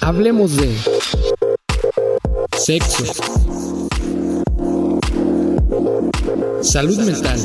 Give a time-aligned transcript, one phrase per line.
[0.00, 0.76] Hablemos de
[2.56, 3.04] sexo,
[6.62, 7.38] salud mental,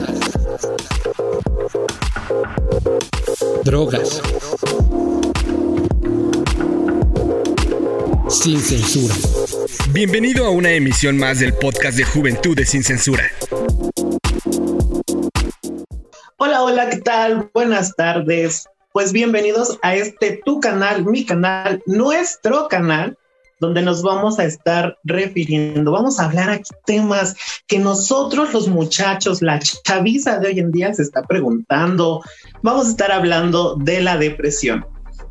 [3.63, 4.21] drogas,
[8.29, 9.13] sin censura.
[9.89, 13.23] Bienvenido a una emisión más del podcast de Juventudes sin Censura.
[16.37, 17.49] Hola, hola, ¿qué tal?
[17.53, 18.67] Buenas tardes.
[18.95, 23.17] Pues bienvenidos a este tu canal, mi canal, nuestro canal,
[23.59, 25.91] donde nos vamos a estar refiriendo.
[25.91, 27.35] Vamos a hablar aquí temas
[27.67, 32.21] que nosotros los muchachos, la chaviza de hoy en día se está preguntando.
[32.61, 34.85] Vamos a estar hablando de la depresión.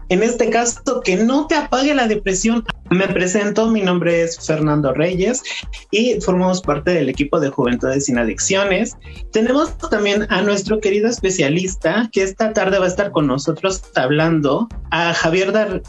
[0.08, 2.64] En este caso, que no te apague la depresión.
[2.90, 5.42] Me presento, mi nombre es Fernando Reyes
[5.90, 8.96] y formamos parte del equipo de Juventudes sin Adicciones.
[9.32, 14.68] Tenemos también a nuestro querido especialista que esta tarde va a estar con nosotros hablando,
[14.90, 15.82] a Javier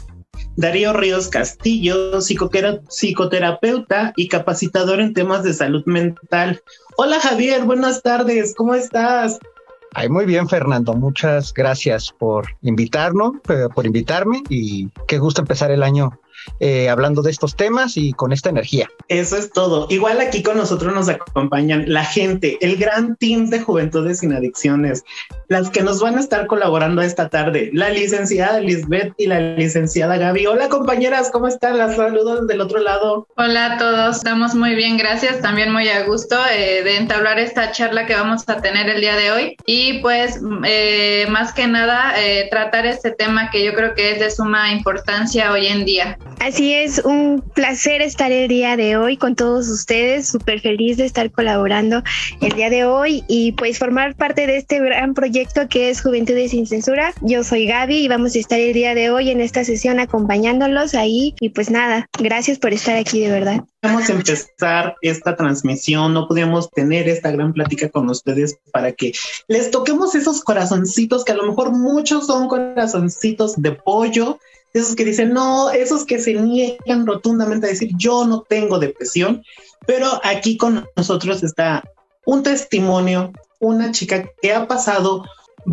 [0.56, 6.62] Darío Ríos Castillo, psicoterapeuta y capacitador en temas de salud mental.
[6.96, 9.38] Hola Javier, buenas tardes, ¿cómo estás?
[9.98, 10.92] Ay, muy bien, Fernando.
[10.92, 16.20] Muchas gracias por invitarnos, eh, por invitarme y qué gusto empezar el año
[16.60, 18.88] eh, hablando de estos temas y con esta energía.
[19.08, 19.86] Eso es todo.
[19.90, 25.04] Igual aquí con nosotros nos acompañan la gente, el gran team de Juventudes sin Adicciones,
[25.48, 30.16] las que nos van a estar colaborando esta tarde, la licenciada Lisbeth y la licenciada
[30.16, 30.46] Gaby.
[30.46, 31.78] Hola compañeras, ¿cómo están?
[31.78, 33.26] Las saludos del otro lado.
[33.36, 35.40] Hola a todos, estamos muy bien, gracias.
[35.40, 39.16] También muy a gusto eh, de entablar esta charla que vamos a tener el día
[39.16, 42.14] de hoy y pues eh, más que nada
[42.50, 46.18] tratar este tema que yo creo que es de suma importancia hoy en día.
[46.40, 51.04] Así es, un placer estar el día de hoy con todos ustedes, súper feliz de
[51.06, 52.02] estar colaborando
[52.40, 56.50] el día de hoy y pues formar parte de este gran proyecto que es Juventudes
[56.50, 57.14] sin Censura.
[57.22, 60.94] Yo soy Gaby y vamos a estar el día de hoy en esta sesión acompañándolos
[60.94, 63.64] ahí y pues nada, gracias por estar aquí de verdad.
[63.82, 69.12] Vamos a empezar esta transmisión, no podíamos tener esta gran plática con ustedes para que
[69.48, 74.38] les toquemos esos corazoncitos que a lo mejor muchos son corazoncitos de pollo
[74.78, 79.42] esos que dicen, no, esos que se niegan rotundamente a decir, yo no tengo depresión,
[79.86, 81.84] pero aquí con nosotros está
[82.24, 85.24] un testimonio, una chica que ha pasado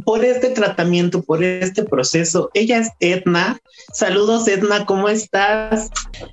[0.05, 2.49] por este tratamiento, por este proceso.
[2.53, 3.59] Ella es Edna.
[3.93, 5.89] Saludos, Edna, ¿cómo estás?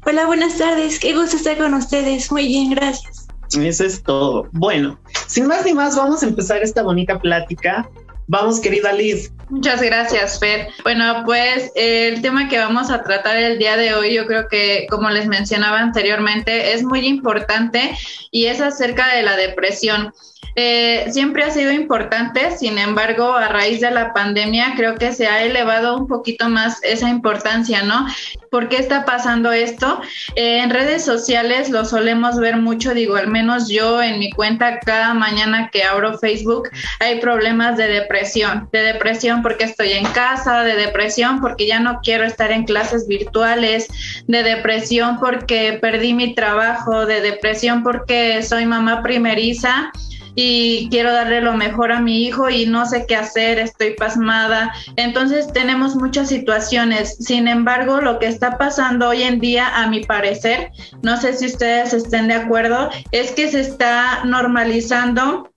[0.07, 0.99] Hola, buenas tardes.
[0.99, 2.31] Qué gusto estar con ustedes.
[2.33, 3.27] Muy bien, gracias.
[3.59, 4.49] Eso es todo.
[4.53, 7.91] Bueno, sin más ni más, vamos a empezar esta bonita plática.
[8.31, 9.33] Vamos, querida Liz.
[9.49, 10.69] Muchas gracias, Fer.
[10.85, 14.87] Bueno, pues el tema que vamos a tratar el día de hoy, yo creo que,
[14.89, 17.91] como les mencionaba anteriormente, es muy importante
[18.31, 20.13] y es acerca de la depresión.
[20.57, 25.27] Eh, siempre ha sido importante, sin embargo, a raíz de la pandemia creo que se
[25.27, 28.07] ha elevado un poquito más esa importancia, ¿no?
[28.51, 30.01] ¿Por qué está pasando esto?
[30.35, 34.81] Eh, en redes sociales lo solemos ver mucho, digo, al menos yo en mi cuenta
[34.81, 36.69] cada mañana que abro Facebook
[36.99, 42.01] hay problemas de depresión, de depresión porque estoy en casa, de depresión porque ya no
[42.03, 43.87] quiero estar en clases virtuales,
[44.27, 49.93] de depresión porque perdí mi trabajo, de depresión porque soy mamá primeriza
[50.35, 54.73] y quiero darle lo mejor a mi hijo y no sé qué hacer, estoy pasmada.
[54.97, 57.17] Entonces tenemos muchas situaciones.
[57.19, 60.71] Sin embargo, lo que está pasando hoy en día, a mi parecer,
[61.03, 65.51] no sé si ustedes estén de acuerdo, es que se está normalizando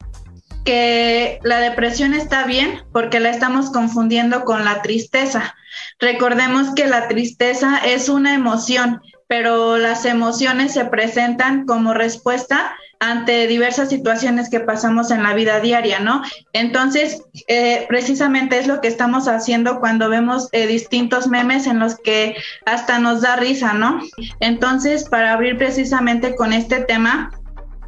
[0.63, 5.55] que la depresión está bien porque la estamos confundiendo con la tristeza.
[5.99, 9.01] Recordemos que la tristeza es una emoción,
[9.33, 15.59] pero las emociones se presentan como respuesta ante diversas situaciones que pasamos en la vida
[15.59, 16.21] diaria, ¿no?
[16.53, 21.95] Entonces, eh, precisamente es lo que estamos haciendo cuando vemos eh, distintos memes en los
[21.95, 22.35] que
[22.67, 24.01] hasta nos da risa, ¿no?
[24.39, 27.31] Entonces, para abrir precisamente con este tema,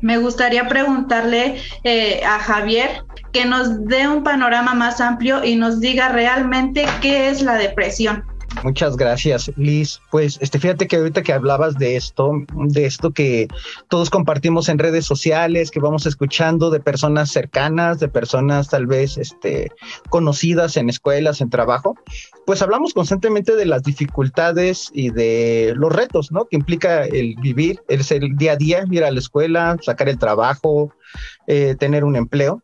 [0.01, 3.03] me gustaría preguntarle eh, a Javier
[3.33, 8.23] que nos dé un panorama más amplio y nos diga realmente qué es la depresión.
[8.63, 9.99] Muchas gracias, Liz.
[10.11, 13.47] Pues este, fíjate que ahorita que hablabas de esto, de esto que
[13.89, 19.17] todos compartimos en redes sociales, que vamos escuchando de personas cercanas, de personas tal vez
[19.17, 19.71] este,
[20.09, 21.95] conocidas en escuelas, en trabajo,
[22.45, 26.45] pues hablamos constantemente de las dificultades y de los retos, ¿no?
[26.45, 30.09] Que implica el vivir, el ser el día a día, ir a la escuela, sacar
[30.09, 30.93] el trabajo,
[31.47, 32.61] eh, tener un empleo.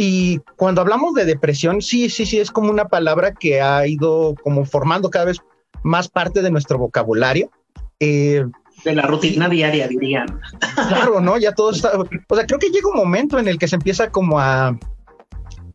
[0.00, 4.36] Y cuando hablamos de depresión, sí, sí, sí, es como una palabra que ha ido
[4.44, 5.38] como formando cada vez
[5.82, 7.50] más parte de nuestro vocabulario.
[7.98, 8.46] Eh,
[8.84, 10.40] de la rutina diaria, dirían.
[10.88, 11.36] Claro, ¿no?
[11.36, 11.98] Ya todo está...
[12.28, 14.78] O sea, creo que llega un momento en el que se empieza como a,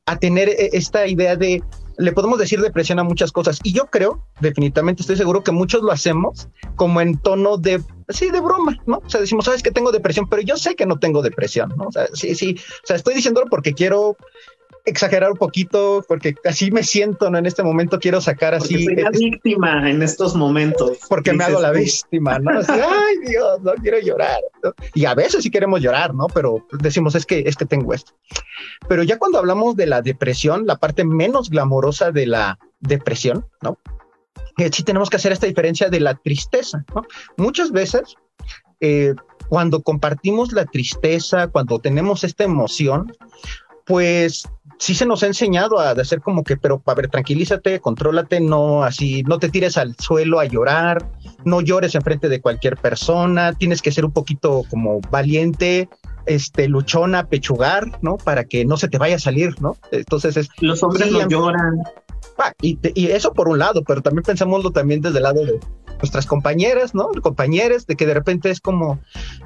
[0.06, 1.62] a tener e, esta idea de
[1.98, 3.60] le podemos decir depresión a muchas cosas.
[3.64, 8.30] Y yo creo, definitivamente estoy seguro que muchos lo hacemos como en tono de, sí,
[8.30, 9.02] de broma, ¿no?
[9.06, 11.86] O sea, decimos, sabes que tengo depresión, pero yo sé que no tengo depresión, ¿no?
[11.86, 14.18] O sea, sí, sí, o sea, estoy diciéndolo porque quiero
[14.86, 17.38] exagerar un poquito porque así me siento, ¿no?
[17.38, 18.84] En este momento quiero sacar así.
[18.84, 21.00] Soy la víctima en estos momentos.
[21.08, 22.60] Porque me hago la víctima, ¿no?
[22.60, 24.40] Así, Ay, Dios, no quiero llorar.
[24.94, 26.28] Y a veces sí queremos llorar, ¿no?
[26.28, 28.14] Pero decimos, es que, es que tengo esto.
[28.88, 33.78] Pero ya cuando hablamos de la depresión, la parte menos glamorosa de la depresión, ¿no?
[34.58, 37.04] Eh, sí tenemos que hacer esta diferencia de la tristeza, ¿no?
[37.38, 38.16] Muchas veces,
[38.82, 39.16] eh,
[39.50, 43.12] cuando compartimos la tristeza, cuando tenemos esta emoción,
[43.86, 44.48] pues
[44.80, 48.84] sí se nos ha enseñado a hacer como que, pero a ver, tranquilízate, contrólate, no
[48.84, 51.10] así, no te tires al suelo a llorar,
[51.46, 55.90] no llores enfrente de cualquier persona, tienes que ser un poquito como valiente,
[56.26, 58.18] este, luchona, pechugar, ¿no?
[58.18, 59.78] Para que no se te vaya a salir, ¿no?
[59.92, 60.50] Entonces es...
[60.60, 61.82] Los hombres no lloran.
[62.38, 65.60] Ah, y, y, eso por un lado, pero también pensámoslo también desde el lado de,
[66.04, 67.08] nuestras compañeras, ¿no?
[67.22, 69.00] Compañeros, de que de repente es como,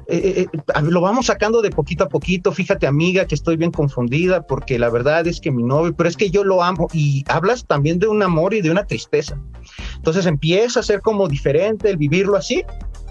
[0.08, 3.70] eh, eh, eh, lo vamos sacando de poquito a poquito, fíjate amiga que estoy bien
[3.70, 7.24] confundida porque la verdad es que mi novio, pero es que yo lo amo y
[7.28, 9.40] hablas también de un amor y de una tristeza.
[9.94, 12.64] Entonces empieza a ser como diferente el vivirlo así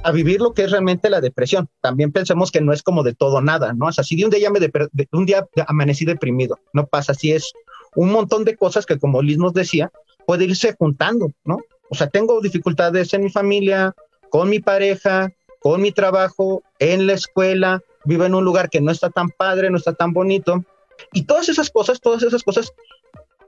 [0.03, 1.69] a vivir lo que es realmente la depresión.
[1.81, 3.88] También pensemos que no es como de todo nada, ¿no?
[3.88, 4.71] O sea, si de un día ya me de,
[5.12, 7.53] un día amanecí deprimido, no pasa, así es
[7.97, 9.91] un montón de cosas que como Liz nos decía,
[10.27, 11.57] puede irse juntando, ¿no?
[11.89, 13.95] O sea, tengo dificultades en mi familia,
[14.29, 18.91] con mi pareja, con mi trabajo, en la escuela, vivo en un lugar que no
[18.91, 20.63] está tan padre, no está tan bonito.
[21.11, 22.71] Y todas esas cosas, todas esas cosas,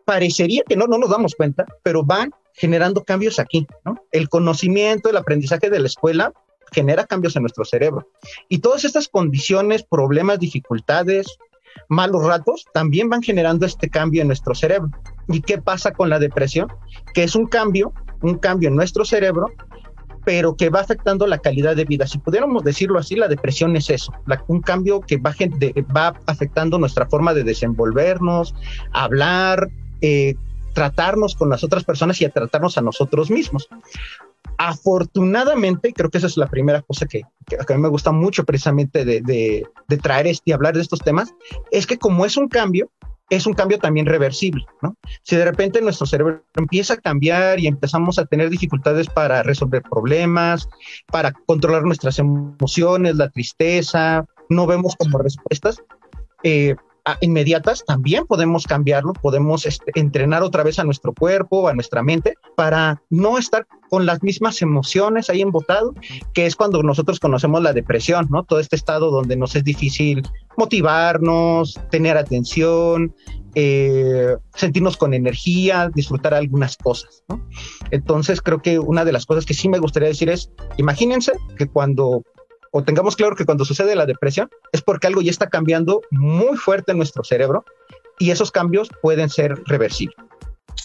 [0.04, 4.04] parecería que no, no nos damos cuenta, pero van generando cambios aquí, ¿no?
[4.12, 6.34] El conocimiento, el aprendizaje de la escuela
[6.72, 8.08] genera cambios en nuestro cerebro.
[8.48, 11.28] Y todas estas condiciones, problemas, dificultades,
[11.88, 14.90] malos ratos, también van generando este cambio en nuestro cerebro.
[15.28, 16.68] ¿Y qué pasa con la depresión?
[17.14, 19.48] Que es un cambio un cambio en nuestro cerebro,
[20.26, 22.08] pero que va afectando la calidad de vida.
[22.08, 24.14] Si pudiéramos decirlo así, la depresión es eso,
[24.48, 25.34] un cambio que va,
[25.96, 28.54] va, afectando nuestra forma de desenvolvernos,
[28.92, 29.70] hablar,
[30.02, 30.36] eh,
[30.74, 33.68] tratarnos con las otras personas y a tratarnos a nosotros mismos.
[34.58, 39.06] Afortunadamente, creo que esa es la primera cosa que, a mí me gusta mucho precisamente
[39.06, 41.34] de, de traer este y hablar de estos temas,
[41.72, 42.92] es que como es un cambio,
[43.30, 44.96] es un cambio también reversible, ¿no?
[45.22, 49.84] Si de repente nuestro cerebro empieza a cambiar y empezamos a tener dificultades para resolver
[49.84, 50.68] problemas,
[51.08, 55.84] para controlar nuestras emociones, la tristeza, no vemos como respuestas,
[56.44, 56.76] eh,
[57.22, 62.36] inmediatas, también podemos cambiarlo, podemos este, entrenar otra vez a nuestro cuerpo, a nuestra mente,
[62.56, 65.94] para no estar con las mismas emociones ahí embotado,
[66.34, 68.44] que es cuando nosotros conocemos la depresión, ¿no?
[68.44, 70.28] Todo este estado donde nos es difícil
[70.58, 73.16] motivarnos, tener atención,
[73.56, 77.44] eh, sentirnos con energía, disfrutar algunas cosas, ¿no?
[77.92, 81.68] Entonces creo que una de las cosas que sí me gustaría decir es, imagínense que
[81.68, 82.24] cuando
[82.72, 86.58] o tengamos claro que cuando sucede la depresión es porque algo ya está cambiando muy
[86.58, 87.66] fuerte en nuestro cerebro
[88.18, 90.16] y esos cambios pueden ser reversibles.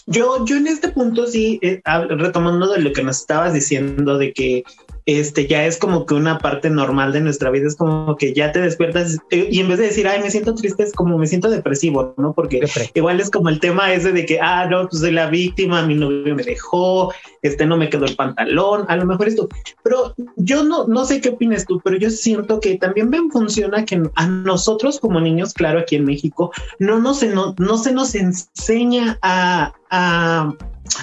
[0.07, 4.33] Yo, yo en este punto sí, eh, retomando de lo que nos estabas diciendo de
[4.33, 4.63] que
[5.05, 8.51] este ya es como que una parte normal de nuestra vida, es como que ya
[8.51, 11.27] te despiertas eh, y en vez de decir, ay, me siento triste, es como me
[11.27, 12.33] siento depresivo, ¿no?
[12.33, 12.61] Porque
[12.95, 15.95] igual es como el tema ese de que, ah, no, pues soy la víctima, mi
[15.95, 17.13] novio me dejó,
[17.43, 19.47] este no me quedó el pantalón, a lo mejor esto,
[19.83, 23.85] pero yo no, no sé qué opinas tú, pero yo siento que también bien funciona
[23.85, 27.93] que a nosotros como niños, claro, aquí en México, no, no, se, no, no se
[27.93, 30.55] nos enseña a, a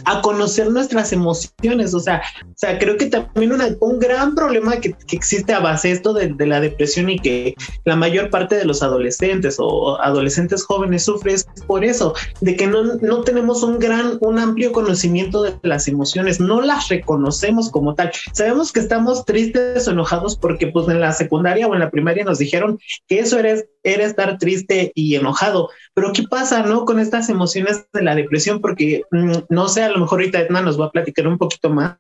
[0.05, 1.95] a conocer nuestras emociones.
[1.95, 5.95] O sea, o sea creo que también un gran problema que, existe a base de
[5.95, 11.05] esto de, la depresión y que la mayor parte de los adolescentes o adolescentes jóvenes
[11.05, 15.55] sufren es por eso, de que no, no tenemos un gran, un amplio conocimiento de
[15.63, 18.11] las emociones, no las reconocemos como tal.
[18.33, 22.25] Sabemos que estamos tristes o enojados porque pues en la secundaria o en la primaria
[22.25, 26.85] nos dijeron que eso era, era estar triste y enojado, pero ¿qué pasa, no?
[26.85, 30.63] Con estas emociones de la depresión porque mm, no sé, a lo mejor ahorita Edna
[30.63, 31.97] nos va a platicar un poquito más.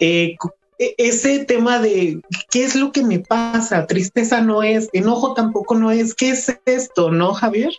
[0.00, 0.36] Eh,
[0.78, 5.74] e, ese tema de qué es lo que me pasa, tristeza no es, enojo tampoco
[5.74, 7.72] no es, ¿qué es esto, no, Javier?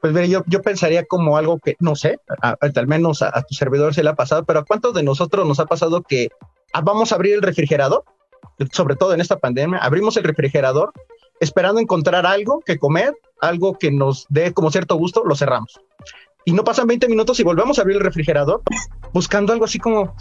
[0.00, 3.94] Pues mire, yo, yo pensaría como algo que, no sé, al menos a, tu servidor
[3.94, 6.30] se le ha pasado, pero ¿a cuántos de nosotros nos ha pasado que
[6.72, 8.04] ah, vamos a abrir el refrigerador?
[8.72, 10.92] Sobre todo en esta pandemia, abrimos el refrigerador
[11.40, 15.80] esperando encontrar algo que comer, algo que nos dé como cierto gusto, lo cerramos
[16.48, 18.62] y no pasan 20 minutos y volvemos a abrir el refrigerador
[19.12, 20.14] buscando algo así como,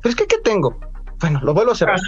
[0.00, 0.78] pero es que, ¿qué tengo?
[1.18, 1.98] Bueno, lo vuelvo a cerrar.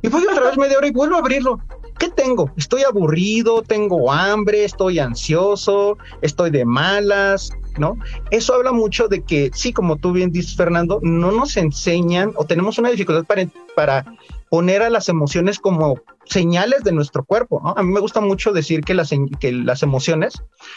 [0.00, 1.58] Y voy otra vez media hora y vuelvo a abrirlo.
[1.98, 2.52] ¿Qué tengo?
[2.56, 7.96] Estoy aburrido, tengo hambre, estoy ansioso, estoy de malas, ¿no?
[8.30, 12.44] Eso habla mucho de que, sí, como tú bien dices, Fernando, no nos enseñan o
[12.44, 14.04] tenemos una dificultad para, para
[14.50, 17.62] poner a las emociones como señales de nuestro cuerpo.
[17.76, 20.34] A mí me gusta mucho decir que las, que las emociones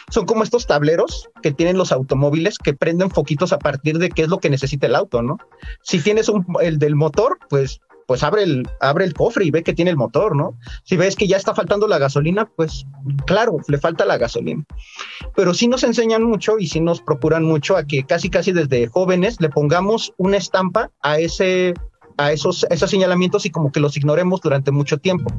[0.10, 4.24] son como estos tableros que tienen los automóviles que prenden foquitos a partir de qué
[4.24, 5.38] es lo que necesita el auto, ¿no?
[5.82, 6.32] Si tienes
[6.62, 9.98] el del motor, pues pues abre el, abre el cofre y ve que tiene el
[9.98, 10.58] motor, ¿no?
[10.84, 12.86] Si ves que ya está faltando la gasolina, pues
[13.26, 14.64] claro, le falta la gasolina.
[15.36, 18.88] Pero sí nos enseñan mucho y sí nos procuran mucho a que casi casi desde
[18.88, 21.74] jóvenes le pongamos una estampa a ese
[22.18, 25.34] a esos, esos señalamientos y como que los ignoremos durante mucho tiempo.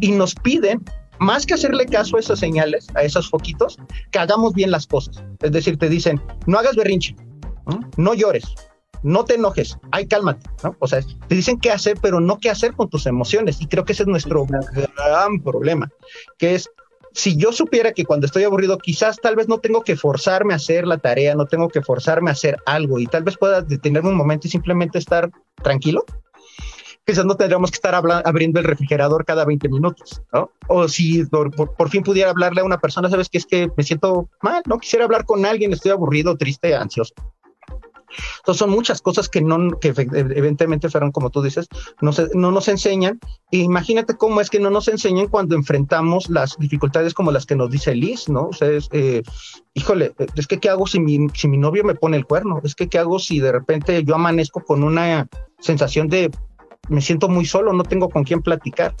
[0.00, 0.84] Y nos piden,
[1.18, 3.78] más que hacerle caso a esas señales, a esos foquitos,
[4.10, 5.22] que hagamos bien las cosas.
[5.40, 7.16] Es decir, te dicen, no hagas berrinche,
[7.96, 8.44] no, llores,
[9.02, 10.76] no te enojes, ay, cálmate, ¿no?
[10.78, 13.60] O sea, te dicen qué hacer, pero no qué hacer con tus emociones.
[13.60, 15.90] Y creo que ese es nuestro gran problema,
[16.38, 16.70] que es,
[17.12, 20.56] si yo supiera que cuando estoy aburrido, quizás tal vez no tengo que forzarme a
[20.56, 24.10] hacer la tarea, no tengo que forzarme a hacer algo y tal vez pueda detenerme
[24.10, 25.30] un momento y simplemente estar
[25.62, 26.04] tranquilo,
[27.04, 30.50] quizás no tendríamos que estar abriendo el refrigerador cada 20 minutos, ¿no?
[30.68, 34.28] O si por, fin pudiera hablarle a una persona, sabes que es que me siento
[34.42, 37.14] mal, no quisiera hablar con alguien, estoy aburrido, triste, ansioso.
[38.38, 41.68] Entonces son muchas cosas que no, que evidentemente fueron como tú dices,
[42.00, 43.18] no, no nos enseñan.
[43.50, 47.56] E imagínate cómo es que no nos enseñan cuando enfrentamos las dificultades como las que
[47.56, 48.48] nos dice Liz, ¿no?
[48.48, 49.22] O sea, es, eh,
[49.74, 52.74] híjole, es que qué hago si mi, si mi novio me pone el cuerno, es
[52.74, 56.30] que qué hago si de repente yo amanezco con una sensación de
[56.88, 58.94] me siento muy solo, no tengo con quién platicar.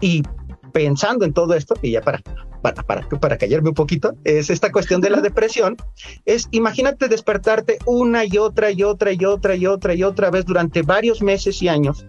[0.00, 0.22] Y
[0.72, 2.20] pensando en todo esto, y ya para,
[2.62, 5.76] para, para, para callarme un poquito, es esta cuestión de la depresión,
[6.24, 10.44] es imagínate despertarte una y otra y otra y otra y otra y otra vez
[10.44, 12.06] durante varios meses y años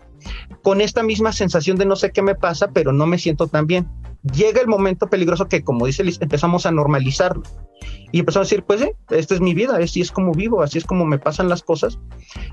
[0.61, 3.67] con esta misma sensación de no sé qué me pasa, pero no me siento tan
[3.67, 3.87] bien.
[4.23, 7.43] Llega el momento peligroso que, como dice Liz, empezamos a normalizarlo
[8.11, 10.77] y empezamos a decir, pues sí, esta es mi vida, así es como vivo, así
[10.77, 11.99] es como me pasan las cosas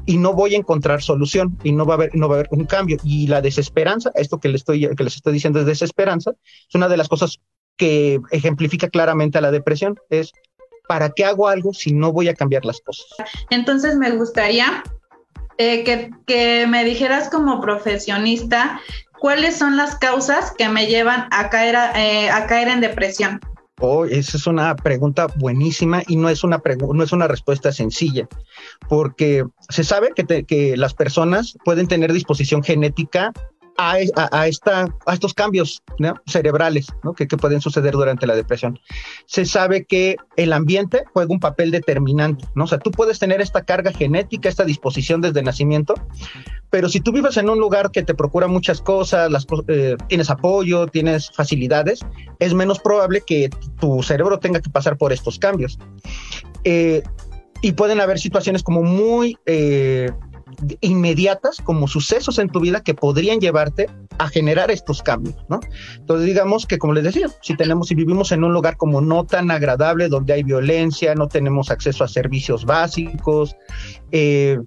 [0.05, 2.49] y no voy a encontrar solución y no va a haber, no va a haber
[2.51, 2.99] un cambio.
[3.03, 6.33] Y la desesperanza, esto que les estoy, que les estoy diciendo es desesperanza,
[6.69, 7.39] es una de las cosas
[7.77, 10.33] que ejemplifica claramente a la depresión, es
[10.89, 13.07] ¿para qué hago algo si no voy a cambiar las cosas?
[13.51, 14.83] Entonces me gustaría
[15.59, 18.81] eh, que, que, me dijeras como profesionista
[19.19, 23.41] cuáles son las causas que me llevan a caer, eh, a caer en depresión.
[23.81, 26.63] Oh, esa es una pregunta buenísima y no es una,
[26.95, 28.27] no es una respuesta sencilla,
[28.89, 33.35] porque se sabe que, que las personas pueden tener disposición genética
[33.79, 35.83] a, esta, a estos cambios
[36.27, 38.79] cerebrales que, que, pueden suceder durante la depresión.
[39.27, 42.65] Se sabe que el ambiente juega un papel determinante, ¿no?
[42.65, 45.95] O sea, tú puedes tener esta carga genética, esta disposición desde nacimiento,
[46.71, 50.31] pero si tú vives en un lugar que te procura muchas cosas, las, eh, tienes
[50.31, 52.01] apoyo, tienes facilidades,
[52.39, 55.79] es menos probable que tu cerebro tenga que pasar por estos cambios.
[56.65, 57.03] Eh,
[57.63, 60.11] y pueden haber situaciones como muy eh,
[60.81, 65.61] inmediatas como sucesos en tu vida que podrían llevarte a generar estos cambios, ¿no?
[65.97, 69.25] Entonces digamos que como les decía, si tenemos si vivimos en un lugar como no
[69.25, 73.57] tan agradable donde hay violencia, no tenemos acceso a servicios básicos,
[74.13, 74.59] eh,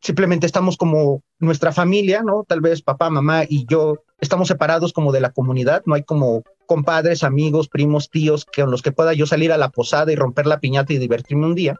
[0.00, 2.44] simplemente estamos como nuestra familia, ¿no?
[2.46, 6.42] Tal vez papá, mamá y yo estamos separados como de la comunidad, no hay como
[6.66, 10.46] compadres, amigos, primos, tíos con los que pueda yo salir a la posada y romper
[10.46, 11.76] la piñata y divertirme un día.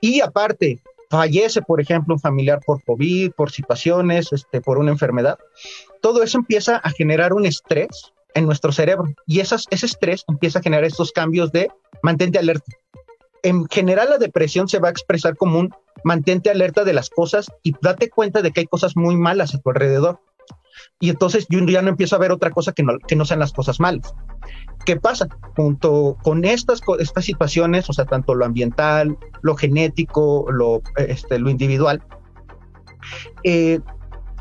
[0.00, 0.82] Y aparte,
[1.14, 5.38] fallece, por ejemplo, un familiar por COVID, por situaciones, este, por una enfermedad,
[6.00, 10.58] todo eso empieza a generar un estrés en nuestro cerebro y esas, ese estrés empieza
[10.58, 11.70] a generar estos cambios de
[12.02, 12.72] mantente alerta.
[13.42, 17.50] En general, la depresión se va a expresar como un mantente alerta de las cosas
[17.62, 20.18] y date cuenta de que hay cosas muy malas a tu alrededor.
[21.00, 23.40] Y entonces yo ya no empiezo a ver otra cosa que no, que no sean
[23.40, 24.14] las cosas malas.
[24.84, 25.28] ¿Qué pasa?
[25.56, 31.50] Junto con estas, estas situaciones, o sea, tanto lo ambiental, lo genético, lo, este, lo
[31.50, 32.02] individual,
[33.42, 33.80] eh,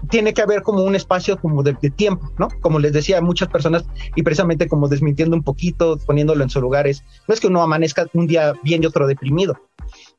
[0.09, 2.49] tiene que haber como un espacio como de, tiempo, ¿no?
[2.61, 6.59] Como les decía a muchas personas, y precisamente como desmintiendo un poquito, poniéndolo en su
[6.61, 9.57] lugar, es, no es que uno amanezca un día bien y otro deprimido,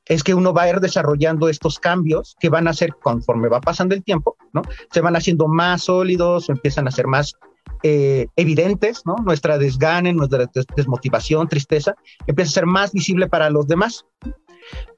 [0.06, 3.60] es que uno va a ir desarrollando estos cambios que van a ser conforme va
[3.60, 4.62] pasando el tiempo, ¿no?
[4.92, 7.34] Se van haciendo más sólidos, empiezan a ser más
[7.82, 9.16] eh, evidentes, ¿no?
[9.16, 10.46] Nuestra desgane, nuestra
[10.76, 11.94] desmotivación, tristeza,
[12.26, 14.04] empieza a ser más visible para los demás.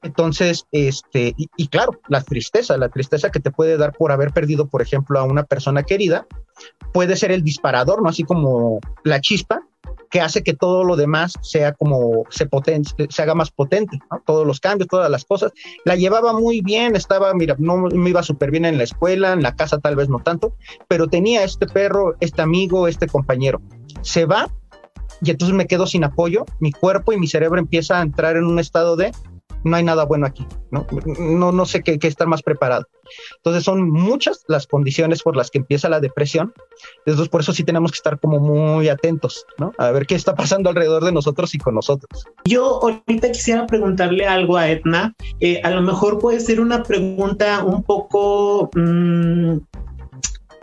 [0.01, 4.67] Entonces, este, y, claro, la tristeza, la tristeza que te puede dar por haber perdido,
[4.67, 6.25] por ejemplo, a una persona querida,
[6.93, 8.09] puede ser el disparador, ¿no?
[8.09, 9.66] Así como la chispa
[10.09, 13.99] que hace que todo lo demás sea como se potente, se haga más potente.
[14.25, 15.51] Todos los cambios, todas las cosas.
[15.85, 19.43] La llevaba muy bien, estaba, mira, no me iba súper bien en la escuela, en
[19.43, 20.55] la casa tal vez no tanto,
[20.87, 23.61] pero tenía este perro, este amigo, este compañero.
[24.01, 24.49] Se va
[25.21, 28.45] y entonces me quedo sin apoyo, mi cuerpo y mi cerebro empieza a entrar en
[28.45, 29.11] un estado de
[29.69, 30.85] no hay nada bueno aquí, ¿no?
[31.19, 32.87] No, no sé qué, qué estar más preparado.
[33.37, 36.53] Entonces son muchas las condiciones por las que empieza la depresión.
[37.05, 39.71] Entonces por eso sí tenemos que estar como muy atentos, ¿no?
[39.77, 42.25] A ver qué está pasando alrededor de nosotros y con nosotros.
[42.45, 45.13] Yo ahorita quisiera preguntarle algo a Edna.
[45.39, 49.57] Eh, a lo mejor puede ser una pregunta un poco mmm,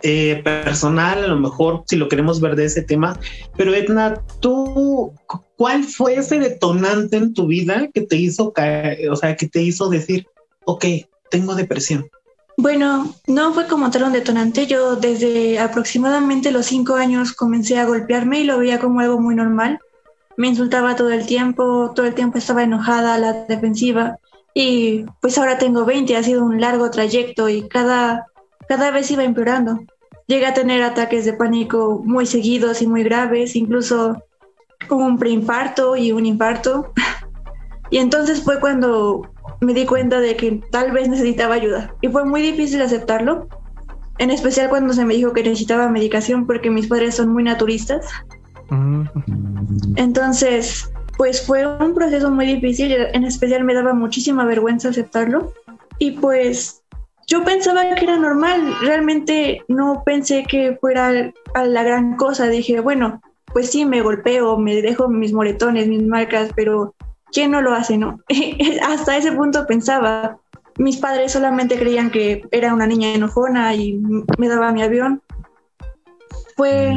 [0.03, 3.19] eh, personal, a lo mejor si lo queremos ver de ese tema,
[3.57, 5.13] pero Edna, tú,
[5.55, 9.61] ¿cuál fue ese detonante en tu vida que te hizo caer, o sea, que te
[9.61, 10.27] hizo decir,
[10.65, 10.85] ok,
[11.29, 12.09] tengo depresión?
[12.57, 14.65] Bueno, no fue como tal un detonante.
[14.65, 19.35] Yo desde aproximadamente los cinco años comencé a golpearme y lo veía como algo muy
[19.35, 19.79] normal.
[20.37, 24.19] Me insultaba todo el tiempo, todo el tiempo estaba enojada, la defensiva.
[24.53, 28.27] Y pues ahora tengo 20, ha sido un largo trayecto y cada,
[28.67, 29.79] cada vez iba empeorando.
[30.27, 34.23] Llegué a tener ataques de pánico muy seguidos y muy graves, incluso
[34.87, 36.93] con un preinfarto y un infarto.
[37.91, 39.21] Y entonces fue cuando
[39.61, 41.93] me di cuenta de que tal vez necesitaba ayuda.
[42.01, 43.47] Y fue muy difícil aceptarlo,
[44.17, 48.07] en especial cuando se me dijo que necesitaba medicación porque mis padres son muy naturistas.
[49.95, 55.53] Entonces, pues fue un proceso muy difícil, en especial me daba muchísima vergüenza aceptarlo.
[55.99, 56.83] Y pues
[57.27, 62.47] yo pensaba que era normal, realmente no pensé que fuera a la gran cosa.
[62.47, 63.21] Dije, bueno,
[63.53, 66.93] pues sí, me golpeo, me dejo mis moretones, mis marcas, pero
[67.31, 68.19] ¿quién no lo hace, no?
[68.87, 70.37] Hasta ese punto pensaba.
[70.77, 73.93] Mis padres solamente creían que era una niña enojona y
[74.37, 75.21] me daba mi avión.
[76.55, 76.93] Fue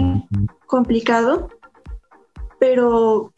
[0.67, 1.49] complicado,
[2.59, 3.33] pero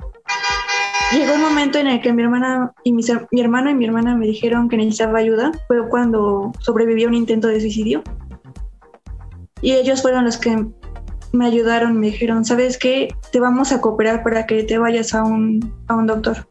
[1.19, 3.03] llegó un momento en el que mi hermana y mi,
[3.33, 5.53] mi, hermano y mi hermana me dijeron que necesitaba ayuda.
[5.67, 8.03] Fue cuando sobrevivió un intento de suicidio.
[9.63, 10.67] Y ellos fueron los que
[11.33, 13.09] me ayudaron, me dijeron, ¿sabes qué?
[13.33, 16.47] Te vamos a cooperar para que te vayas a un, a un doctor.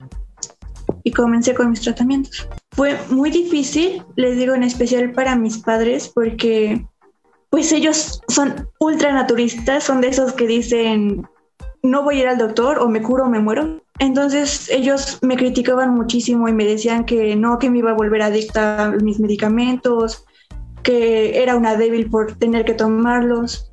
[1.04, 2.48] Y comencé con mis tratamientos.
[2.72, 6.86] Fue muy difícil, les digo en especial para mis padres, porque
[7.50, 11.28] pues ellos son ultra naturistas, son de esos que dicen,
[11.82, 13.82] no voy a ir al doctor o me curo o me muero.
[14.00, 18.22] Entonces ellos me criticaban muchísimo y me decían que no, que me iba a volver
[18.22, 20.26] adicta a mis medicamentos,
[20.84, 23.72] que era una débil por tener que tomarlos.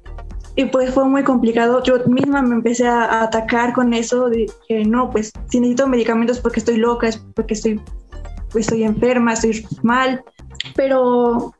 [0.57, 1.83] Y pues fue muy complicado.
[1.85, 6.41] Yo misma me empecé a atacar con eso, de que no, pues si necesito medicamentos
[6.41, 7.81] porque estoy loca, es porque estoy,
[8.51, 10.25] pues, estoy enferma, estoy mal.
[10.75, 11.55] Pero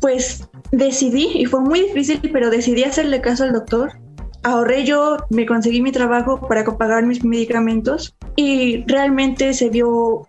[0.00, 4.03] pues decidí, y fue muy difícil, pero decidí hacerle caso al doctor
[4.44, 10.28] ahorré yo, me conseguí mi trabajo para pagar mis medicamentos y realmente se vio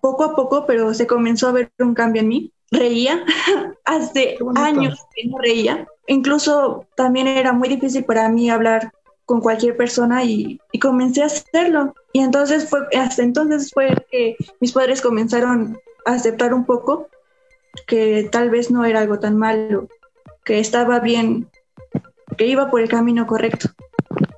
[0.00, 2.52] poco a poco, pero se comenzó a ver un cambio en mí.
[2.70, 3.24] Reía,
[3.84, 5.86] hace años que no reía.
[6.06, 8.92] Incluso también era muy difícil para mí hablar
[9.24, 11.94] con cualquier persona y, y, comencé a hacerlo.
[12.12, 17.08] Y entonces fue, hasta entonces fue que mis padres comenzaron a aceptar un poco
[17.86, 19.88] que tal vez no era algo tan malo,
[20.44, 21.48] que estaba bien
[22.36, 23.70] que iba por el camino correcto.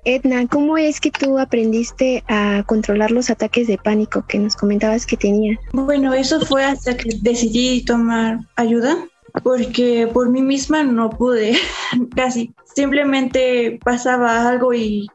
[0.04, 5.04] Edna, ¿cómo es que tú aprendiste a controlar los ataques de pánico que nos comentabas
[5.04, 5.58] que tenía?
[5.72, 8.96] Bueno, eso fue hasta que decidí tomar ayuda,
[9.42, 11.58] porque por mí misma no pude,
[12.16, 12.54] casi.
[12.74, 15.08] Simplemente pasaba algo y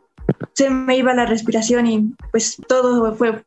[0.53, 3.43] se me iba la respiración y pues todo fue,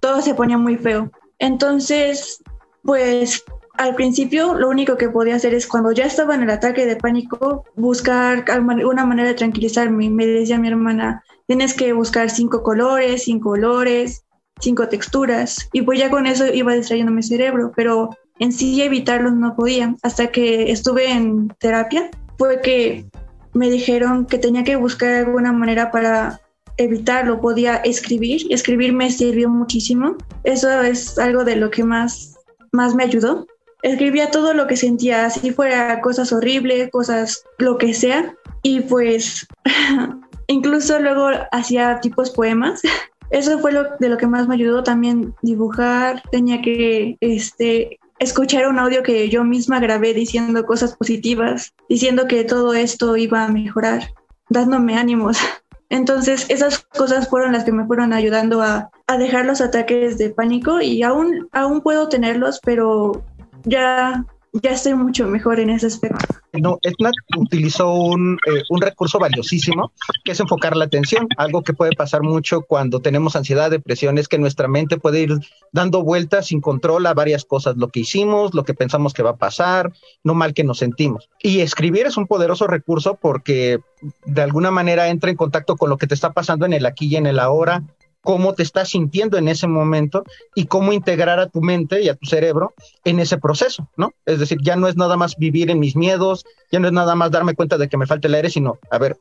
[0.00, 1.10] todo se ponía muy feo.
[1.38, 2.42] Entonces,
[2.82, 3.44] pues
[3.80, 6.96] al principio lo único que podía hacer es cuando ya estaba en el ataque de
[6.96, 8.44] pánico, buscar
[8.84, 10.10] una manera de tranquilizarme.
[10.10, 14.22] Me decía mi hermana, tienes que buscar cinco colores, cinco olores,
[14.60, 15.70] cinco texturas.
[15.72, 19.96] Y pues ya con eso iba distrayendo mi cerebro, pero en sí evitarlos no podía.
[20.02, 23.06] Hasta que estuve en terapia, fue que
[23.54, 26.38] me dijeron que tenía que buscar alguna manera para
[26.76, 27.40] evitarlo.
[27.40, 28.42] Podía escribir.
[28.50, 30.16] Escribir me sirvió muchísimo.
[30.44, 32.36] Eso es algo de lo que más,
[32.72, 33.46] más me ayudó
[33.82, 38.34] escribía todo lo que sentía, así fuera cosas horribles, cosas lo que sea.
[38.62, 39.46] Y pues
[40.46, 42.82] incluso luego hacía tipos poemas.
[43.30, 46.22] Eso fue lo de lo que más me ayudó también dibujar.
[46.32, 52.44] Tenía que este, escuchar un audio que yo misma grabé diciendo cosas positivas, diciendo que
[52.44, 54.12] todo esto iba a mejorar,
[54.48, 55.38] dándome ánimos.
[55.90, 60.30] Entonces esas cosas fueron las que me fueron ayudando a, a dejar los ataques de
[60.30, 63.24] pánico y aún, aún puedo tenerlos, pero
[63.64, 66.26] ya ya estoy mucho mejor en ese aspecto.
[66.52, 69.92] No, Etna utilizó un, eh, un, recurso valiosísimo,
[70.24, 71.28] que es enfocar la atención.
[71.36, 75.38] Algo que puede pasar mucho cuando tenemos ansiedad, depresión, es que nuestra mente puede ir
[75.72, 79.30] dando vueltas sin control a varias cosas, lo que hicimos, lo que pensamos que va
[79.30, 79.92] a pasar,
[80.24, 81.30] no mal que nos sentimos.
[81.40, 83.78] Y escribir es un poderoso recurso porque
[84.24, 87.06] de alguna manera entra en contacto con lo que te está pasando en el aquí
[87.06, 87.84] y en el ahora,
[88.22, 92.14] cómo te estás sintiendo en ese momento y cómo integrar a tu mente y a
[92.14, 94.12] tu cerebro en ese proceso, ¿no?
[94.26, 97.14] Es decir, ya no es nada más vivir en mis miedos, ya no es nada
[97.14, 99.18] más darme cuenta de que me falta el aire, sino, a ver,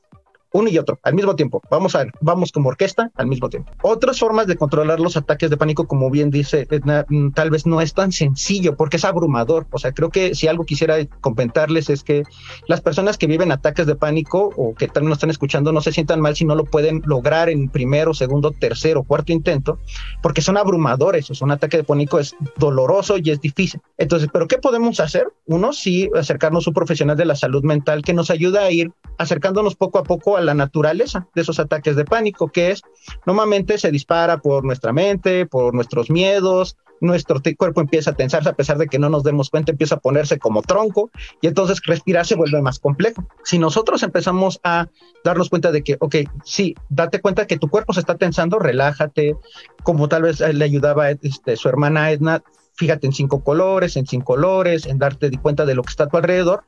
[0.52, 1.62] uno y otro al mismo tiempo.
[1.70, 3.72] Vamos a ver, vamos como orquesta al mismo tiempo.
[3.82, 6.68] Otras formas de controlar los ataques de pánico, como bien dice
[7.10, 9.68] mm, tal vez no es tan sencillo porque es abrumador.
[9.72, 12.24] O sea, creo que si algo quisiera comentarles es que
[12.68, 15.92] las personas que viven ataques de pánico o que tal no están escuchando no se
[15.92, 19.80] sientan mal si no lo pueden lograr en primero, segundo, tercero, cuarto intento,
[20.22, 21.30] porque son abrumadores.
[21.30, 23.82] O sea, un ataque de pánico es doloroso y es difícil.
[23.98, 25.28] Entonces, ¿pero qué podemos hacer?
[25.46, 28.92] Uno, sí, acercarnos a un profesional de la salud mental que nos ayuda a ir
[29.18, 32.82] acercándonos poco a poco la naturaleza de esos ataques de pánico, que es
[33.26, 38.54] normalmente se dispara por nuestra mente, por nuestros miedos, nuestro cuerpo empieza a tensarse a
[38.54, 41.10] pesar de que no nos demos cuenta, empieza a ponerse como tronco
[41.42, 43.28] y entonces respirar se vuelve más complejo.
[43.44, 44.88] Si nosotros empezamos a
[45.24, 49.36] darnos cuenta de que, ok, sí, date cuenta que tu cuerpo se está tensando, relájate,
[49.84, 52.42] como tal vez le ayudaba este, su hermana Edna,
[52.74, 56.08] fíjate en cinco colores, en cinco colores, en darte cuenta de lo que está a
[56.08, 56.64] tu alrededor,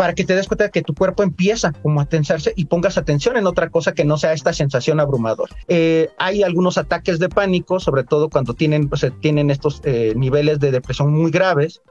[0.00, 2.96] para que te des cuenta de que tu cuerpo empieza como a tensarse y pongas
[2.96, 5.54] atención en otra cosa que no sea esta sensación abrumadora.
[5.68, 10.58] Eh, hay algunos ataques de pánico, sobre todo cuando tienen, pues, tienen estos eh, niveles
[10.58, 11.82] de depresión muy graves,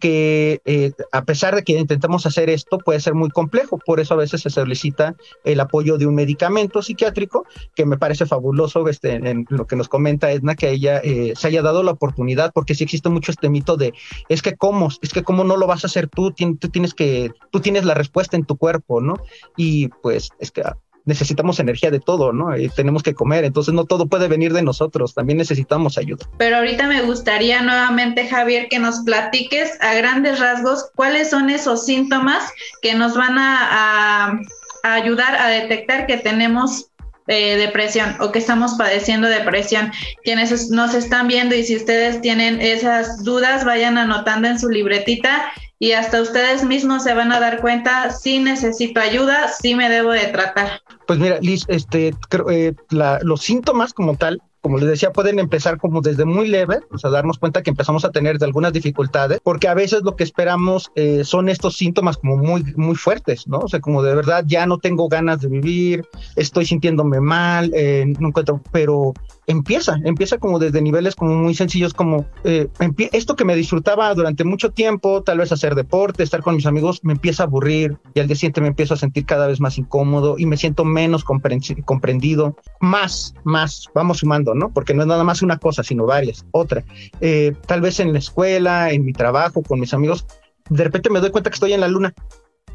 [0.00, 3.78] que eh, a pesar de que intentamos hacer esto, puede ser muy complejo.
[3.78, 8.26] Por eso a veces se solicita el apoyo de un medicamento psiquiátrico, que me parece
[8.26, 11.92] fabuloso este, en lo que nos comenta Edna, que ella eh, se haya dado la
[11.92, 13.94] oportunidad, porque sí existe mucho este mito de,
[14.28, 17.32] es que cómo, es que cómo no lo vas a hacer tú, tú tienes que,
[17.50, 19.16] tú tienes la respuesta en tu cuerpo, ¿no?
[19.56, 20.62] Y pues es que
[21.04, 22.56] necesitamos energía de todo, ¿no?
[22.56, 26.26] Y tenemos que comer, entonces no todo puede venir de nosotros, también necesitamos ayuda.
[26.38, 31.84] Pero ahorita me gustaría nuevamente, Javier, que nos platiques a grandes rasgos cuáles son esos
[31.84, 32.48] síntomas
[32.82, 34.40] que nos van a,
[34.82, 36.90] ayudar a detectar que tenemos
[37.26, 39.92] eh, depresión o que estamos padeciendo depresión.
[40.22, 45.52] Quienes nos están viendo y si ustedes tienen esas dudas, vayan anotando en su libretita
[45.78, 50.10] y hasta ustedes mismos se van a dar cuenta si necesito ayuda, si me debo
[50.12, 50.80] de tratar.
[51.06, 52.14] Pues mira, Liz, este,
[52.50, 52.74] eh,
[53.22, 57.10] los síntomas como tal como les decía, pueden empezar como desde muy leve, o sea,
[57.10, 61.22] darnos cuenta que empezamos a tener algunas dificultades, porque a veces lo que esperamos eh,
[61.22, 63.58] son estos síntomas como muy, muy fuertes, ¿no?
[63.58, 68.06] O sea, como de verdad ya no tengo ganas de vivir, estoy sintiéndome mal, eh,
[68.18, 69.12] no encuentro, pero
[69.46, 72.68] empieza, empieza como desde niveles como muy sencillos, como eh,
[73.12, 77.00] esto que me disfrutaba durante mucho tiempo, tal vez hacer deporte, estar con mis amigos,
[77.02, 79.78] me empieza a aburrir y al día siguiente me empiezo a sentir cada vez más
[79.78, 84.70] incómodo y me siento menos comprendido, más, más, vamos sumando, ¿no?
[84.70, 86.46] Porque no es nada más una cosa, sino varias.
[86.50, 86.84] Otra,
[87.20, 90.26] eh, tal vez en la escuela, en mi trabajo, con mis amigos,
[90.70, 92.14] de repente me doy cuenta que estoy en la luna.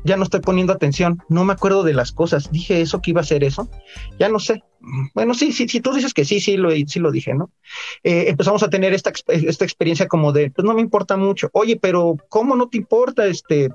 [0.03, 2.51] Ya no estoy poniendo atención, no me acuerdo de las cosas.
[2.51, 3.69] Dije eso que iba a ser eso,
[4.17, 4.63] ya no sé.
[5.13, 7.51] Bueno, sí, sí, sí, tú dices que sí, sí lo, sí lo dije, ¿no?
[8.03, 11.49] Eh, empezamos a tener esta, esta experiencia como de, pues no me importa mucho.
[11.51, 13.25] Oye, pero ¿cómo no te importa?
[13.27, 13.69] Este,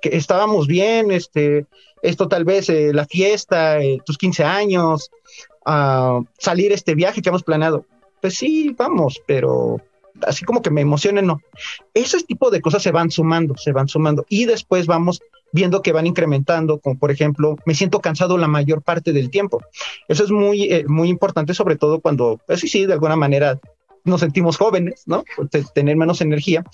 [0.00, 1.66] que estábamos bien, este,
[2.02, 5.10] esto tal vez, eh, la fiesta, tus 15 años,
[5.64, 7.86] a salir este viaje que hemos planeado.
[8.20, 9.80] Pues sí, vamos, pero
[10.22, 11.40] así como que me emocione, no.
[11.92, 15.20] Ese tipo de cosas se van sumando, se van sumando y después vamos
[15.54, 19.62] viendo que van incrementando, como por ejemplo, me siento cansado la mayor parte del tiempo.
[20.08, 23.60] Eso es muy, eh, muy importante, sobre todo cuando, pues sí, sí, de alguna manera
[24.04, 25.24] nos sentimos jóvenes, ¿no?
[25.72, 26.64] Tener menos energía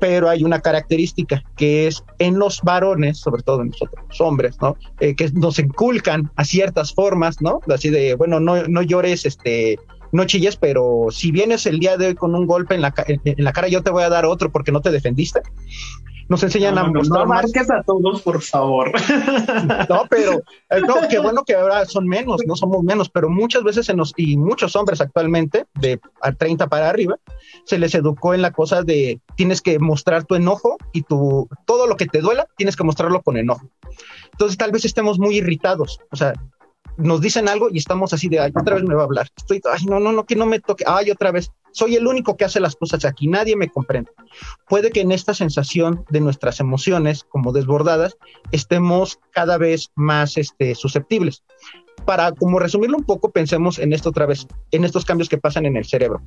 [0.00, 4.56] pero hay una característica que es en los varones, sobre todo en nosotros los hombres,
[4.60, 4.76] ¿no?
[4.98, 7.60] Eh, que nos inculcan a ciertas formas, ¿no?
[7.72, 9.78] Así de, bueno, no, no llores, este,
[10.10, 13.44] no chilles, pero si vienes el día de hoy con un golpe en la, en
[13.44, 15.40] la cara, yo te voy a dar otro porque no te defendiste
[16.32, 18.90] nos enseñan a No marques a todos, por favor.
[19.88, 23.62] No, pero eh, no, qué bueno que ahora son menos, no somos menos, pero muchas
[23.62, 27.16] veces se nos, y muchos hombres actualmente, de a 30 para arriba,
[27.66, 31.86] se les educó en la cosa de tienes que mostrar tu enojo y tu, todo
[31.86, 33.68] lo que te duela, tienes que mostrarlo con enojo.
[34.32, 36.32] Entonces tal vez estemos muy irritados, o sea,
[36.96, 39.28] nos dicen algo y estamos así de, ay, otra vez me va a hablar.
[39.36, 40.84] Estoy, ay, no, no, no, que no me toque.
[40.86, 41.50] Ay, otra vez.
[41.72, 44.10] Soy el único que hace las cosas aquí, nadie me comprende.
[44.68, 48.16] Puede que en esta sensación de nuestras emociones como desbordadas
[48.50, 51.42] estemos cada vez más este, susceptibles.
[52.04, 55.64] Para como resumirlo un poco, pensemos en esto otra vez, en estos cambios que pasan
[55.64, 56.20] en el cerebro.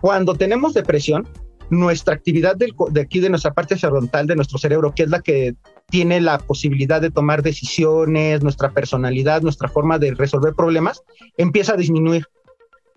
[0.00, 1.26] Cuando tenemos depresión,
[1.70, 5.54] nuestra actividad de aquí, de nuestra parte frontal de nuestro cerebro, que es la que
[5.88, 11.02] tiene la posibilidad de tomar decisiones, nuestra personalidad, nuestra forma de resolver problemas,
[11.36, 12.26] empieza a disminuir.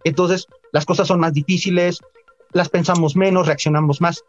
[0.04, 2.00] Entonces, las cosas son más difíciles,
[2.54, 4.24] las pensamos menos, reaccionamos más.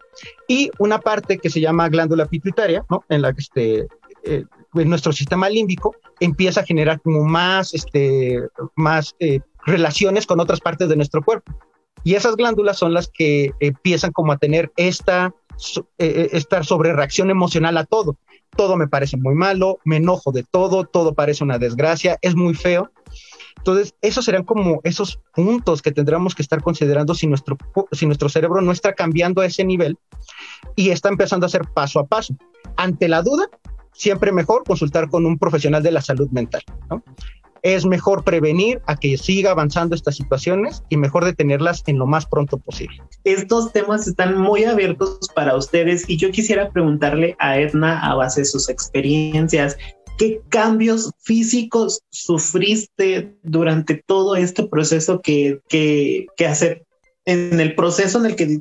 [0.47, 2.85] Y una parte que se llama glándula pituitaria.
[3.09, 3.87] En la que este,
[4.25, 8.41] eh, nuestro sistema límbico empieza a generar como más, este,
[8.75, 11.53] más eh, relaciones con otras partes de nuestro cuerpo.
[12.05, 15.35] Y esas glándulas son las que empiezan como a tener esta,
[15.99, 18.17] eh, esta sobrereacción emocional a todo.
[18.57, 22.55] Todo me parece muy malo, me enojo de todo, todo parece una desgracia, es muy
[22.55, 22.91] feo.
[23.59, 27.59] Entonces, esos serían como esos puntos que tendríamos que estar considerando si nuestro,
[27.93, 29.99] si nuestro cerebro no está cambiando a ese nivel
[30.77, 32.35] y está empezando a hacer paso a paso.
[32.77, 33.49] Ante la duda,
[33.93, 36.63] siempre mejor consultar con un profesional de la salud mental.
[37.63, 42.27] Es mejor prevenir a que siga avanzando estas situaciones y mejor detenerlas en lo más
[42.27, 43.03] pronto posible.
[43.25, 48.43] Estos temas están muy abiertos para ustedes y yo quisiera preguntarle a Edna a base
[48.43, 49.77] de sus experiencias,
[50.19, 56.85] ¿qué cambios físicos sufriste durante todo este proceso que, que, que hace
[57.25, 58.61] en el proceso en el que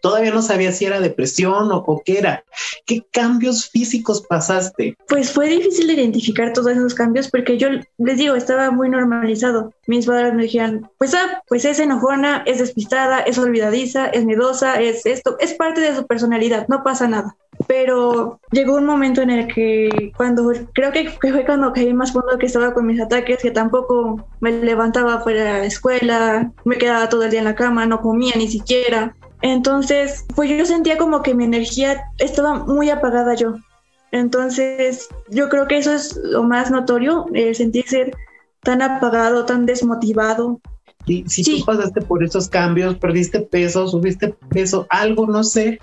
[0.00, 2.44] todavía no sabía si era depresión o, qué era.
[2.86, 4.96] ¿Qué cambios físicos pasaste?
[5.08, 9.72] Pues fue difícil de identificar todos esos cambios porque yo les digo, estaba muy normalizado.
[9.86, 14.80] Mis padres me dijeron, pues ah, pues es enojona, es despistada, es olvidadiza, es miedosa,
[14.80, 17.36] es esto, es parte de su personalidad, no pasa nada.
[17.66, 22.38] Pero llegó un momento en el que cuando, creo que fue cuando caí más fondo
[22.38, 27.08] que estaba con mis ataques, que tampoco me levantaba fuera de la escuela, me quedaba
[27.08, 29.14] todo el día en la cama, no comía ni siquiera.
[29.42, 33.54] Entonces, pues yo sentía como que mi energía estaba muy apagada yo.
[34.10, 38.12] Entonces, yo creo que eso es lo más notorio, el sentirse
[38.62, 40.60] tan apagado, tan desmotivado.
[41.06, 45.78] Y si tú pasaste por esos cambios, perdiste peso, subiste peso, algo, no sé.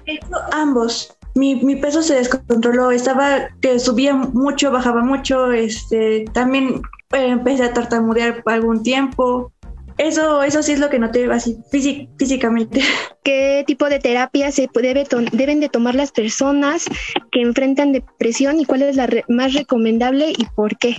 [0.51, 1.15] ambos.
[1.33, 7.63] Mi, mi, peso se descontroló, estaba que subía mucho, bajaba mucho, este, también eh, empecé
[7.63, 9.51] a tartamudear por algún tiempo,
[9.97, 12.81] eso, eso sí es lo que noté así físicamente.
[13.23, 16.85] ¿Qué tipo de terapia se debe deben de tomar las personas
[17.31, 20.97] que enfrentan depresión y cuál es la más recomendable y por qué?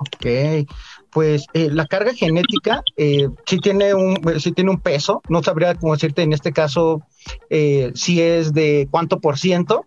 [0.00, 0.68] Ok,
[1.10, 5.74] pues eh, la carga genética eh, sí, tiene un, sí tiene un peso, no sabría
[5.74, 7.02] cómo decirte en este caso
[7.50, 9.86] eh, si es de cuánto por ciento,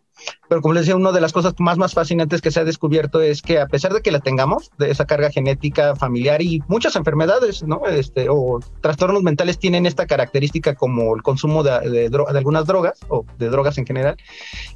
[0.51, 3.21] pero como les decía, una de las cosas más, más fascinantes que se ha descubierto
[3.21, 6.97] es que a pesar de que la tengamos, de esa carga genética familiar y muchas
[6.97, 7.87] enfermedades, ¿no?
[7.87, 13.25] Este, o trastornos mentales tienen esta característica como el consumo de, de, algunas drogas o
[13.37, 14.17] de drogas en general,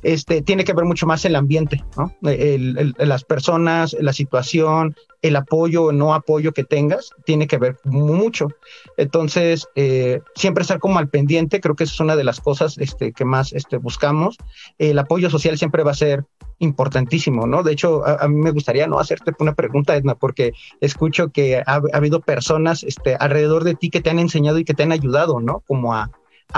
[0.01, 2.09] este, tiene que ver mucho más el ambiente, ¿no?
[2.21, 8.49] las personas, la situación, el apoyo o no apoyo que tengas, tiene que ver mucho.
[8.95, 12.77] Entonces, eh, siempre estar como al pendiente, creo que esa es una de las cosas
[12.77, 14.37] este, que más este, buscamos.
[14.77, 16.25] El apoyo social siempre va a ser
[16.59, 17.63] importantísimo, ¿no?
[17.63, 21.81] De hecho, a, mí me gustaría no hacerte una pregunta, Edna, porque escucho que ha,
[21.91, 25.41] habido personas este, alrededor de ti que te han enseñado y que te han ayudado,
[25.41, 25.63] ¿no?
[25.67, 26.11] Como a,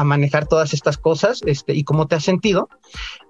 [0.04, 2.70] manejar todas estas cosas este, y cómo te has sentido.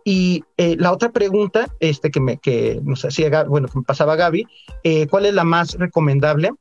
[0.03, 4.15] Y eh, la otra pregunta este, que, me, que nos hacía, bueno, que me pasaba
[4.15, 4.47] Gaby,
[4.83, 6.51] eh, ¿cuál es la más recomendable?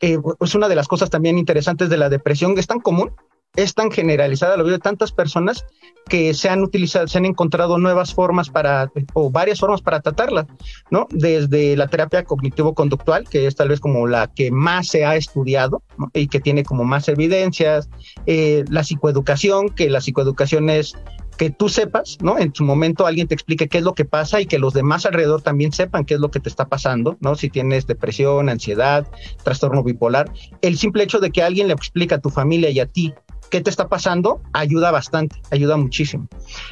[0.00, 3.12] Eh, es una de las cosas también interesantes de la depresión, es tan común
[3.58, 5.66] es tan generalizada, lo veo de tantas personas
[6.08, 10.46] que se han utilizado, se han encontrado nuevas formas para, o varias formas para tratarla,
[10.92, 11.08] ¿no?
[11.10, 15.82] Desde la terapia cognitivo-conductual, que es tal vez como la que más se ha estudiado
[16.14, 17.90] y que tiene como más evidencias,
[18.26, 20.94] eh, la psicoeducación, que la psicoeducación es
[21.36, 22.38] que tú sepas, ¿no?
[22.38, 25.04] En su momento alguien te explique qué es lo que pasa y que los demás
[25.04, 27.34] alrededor también sepan qué es lo que te está pasando, ¿no?
[27.34, 29.06] Si tienes depresión, ansiedad,
[29.42, 32.86] trastorno bipolar, el simple hecho de que alguien le explique a tu familia y a
[32.86, 33.14] ti
[33.50, 36.28] qué te está pasando, ayuda bastante, ayuda muchísimo.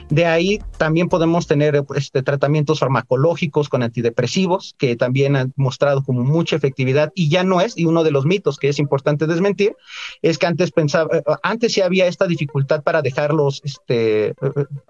[0.08, 6.22] De ahí también podemos tener este, tratamientos farmacológicos con antidepresivos, que también han mostrado como
[6.22, 9.74] mucha efectividad y ya no es, y uno de los mitos que es importante desmentir,
[10.22, 14.34] es que antes pensaba, eh, antes sí había esta dificultad para dejarlos, este,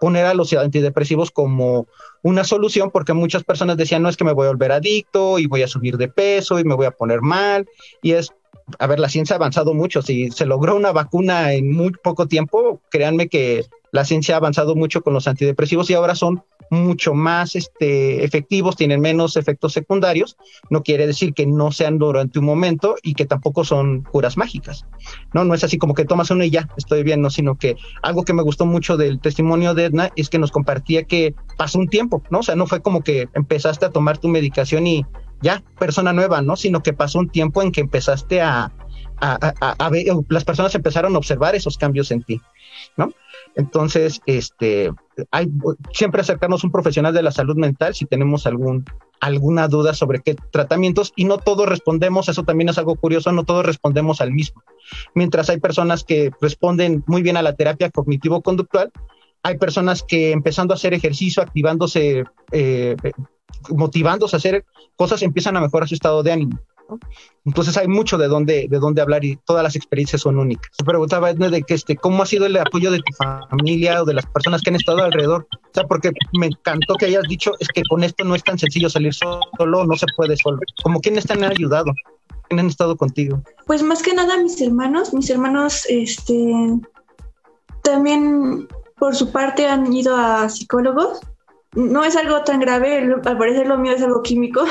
[0.00, 1.86] poner a los antidepresivos como
[2.22, 5.46] una solución porque muchas personas decían, no es que me voy a volver adicto y
[5.46, 7.66] voy a subir de peso y me voy a poner mal,
[8.02, 8.32] y es
[8.78, 10.02] a ver, la ciencia ha avanzado mucho.
[10.02, 14.74] Si se logró una vacuna en muy poco tiempo, créanme que la ciencia ha avanzado
[14.74, 20.36] mucho con los antidepresivos y ahora son mucho más este, efectivos, tienen menos efectos secundarios.
[20.68, 24.84] No quiere decir que no sean durante un momento y que tampoco son curas mágicas.
[25.32, 27.76] No, no es así como que tomas uno y ya estoy bien, no, sino que
[28.02, 31.78] algo que me gustó mucho del testimonio de Edna es que nos compartía que pasó
[31.78, 32.40] un tiempo, ¿no?
[32.40, 35.06] O sea, no fue como que empezaste a tomar tu medicación y
[35.42, 36.56] ya persona nueva, ¿no?
[36.56, 38.72] Sino que pasó un tiempo en que empezaste a,
[39.90, 42.40] ver, las personas empezaron a observar esos cambios en ti,
[42.96, 43.12] ¿no?
[43.54, 44.90] Entonces, este,
[45.30, 45.48] hay
[45.92, 48.84] siempre acercarnos a un profesional de la salud mental si tenemos algún
[49.20, 53.44] alguna duda sobre qué tratamientos y no todos respondemos, eso también es algo curioso, no
[53.44, 54.62] todos respondemos al mismo.
[55.14, 58.92] Mientras hay personas que responden muy bien a la terapia cognitivo-conductual,
[59.42, 62.96] hay personas que empezando a hacer ejercicio, activándose, eh,
[63.70, 64.64] motivándose a hacer
[64.96, 66.58] cosas, empiezan a mejorar su estado de ánimo.
[67.44, 70.70] Entonces hay mucho de dónde, de dónde hablar y todas las experiencias son únicas.
[70.80, 74.14] Me preguntaba de que este, cómo ha sido el apoyo de tu familia o de
[74.14, 75.46] las personas que han estado alrededor.
[75.52, 78.58] O sea, porque me encantó que hayas dicho es que con esto no es tan
[78.58, 80.58] sencillo salir solo, no se puede solo.
[80.82, 81.92] Como quiénes te han ayudado,
[82.48, 83.42] quiénes han estado contigo.
[83.66, 86.52] Pues más que nada mis hermanos, mis hermanos, este,
[87.82, 88.66] también
[88.98, 91.20] por su parte han ido a psicólogos.
[91.74, 94.64] No es algo tan grave, al parecer lo mío es algo químico,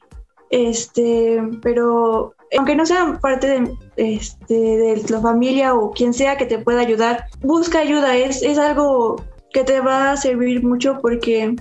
[0.50, 6.46] este, pero aunque no sea parte de, este, de la familia o quien sea que
[6.46, 9.16] te pueda ayudar, busca ayuda, es, es algo
[9.52, 11.56] que te va a servir mucho porque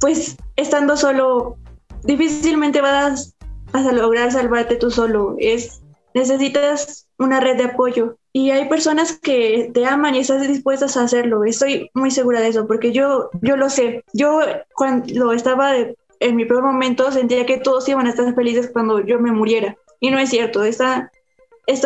[0.00, 1.56] pues estando solo
[2.02, 3.34] difícilmente vas
[3.72, 5.82] a lograr salvarte tú solo, es
[6.14, 11.02] necesitas una red de apoyo y hay personas que te aman y estás dispuestas a
[11.02, 11.44] hacerlo.
[11.44, 14.04] Estoy muy segura de eso porque yo yo lo sé.
[14.14, 14.40] Yo
[14.74, 15.74] cuando estaba
[16.20, 19.76] en mi peor momento sentía que todos iban a estar felices cuando yo me muriera.
[20.00, 21.10] Y no es cierto, están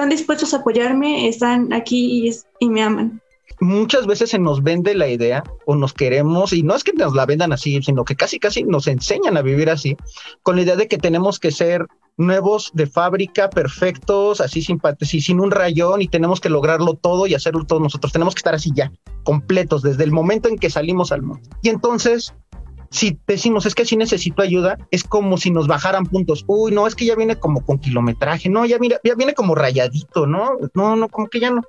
[0.09, 3.21] dispuestos a apoyarme, están aquí y, y me aman
[3.61, 7.15] muchas veces se nos vende la idea o nos queremos, y no es que nos
[7.15, 9.97] la vendan así, sino que casi casi nos enseñan a vivir así,
[10.43, 15.41] con la idea de que tenemos que ser nuevos de fábrica, perfectos, así sin, sin
[15.41, 18.13] un rayón y tenemos que lograrlo todo y hacerlo todos nosotros.
[18.13, 18.93] Tenemos que estar así ya,
[19.25, 21.49] completos, desde el momento en que salimos al mundo.
[21.63, 22.35] Y entonces
[22.91, 26.45] si decimos es que si necesito ayuda, es como si nos bajaran puntos.
[26.47, 29.55] Uy, no, es que ya viene como con kilometraje, no, ya mira, ya viene como
[29.55, 30.59] rayadito, ¿no?
[30.75, 31.63] No, no, como que ya no.